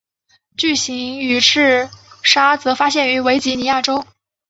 [0.57, 1.87] 巨型羽翅
[2.23, 4.03] 鲎则发现于维吉尼亚州。